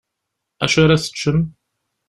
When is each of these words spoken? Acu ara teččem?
Acu 0.63 0.79
ara 0.83 1.01
teččem? 1.03 1.39